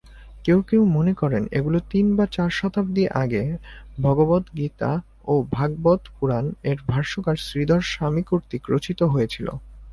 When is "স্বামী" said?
7.91-8.23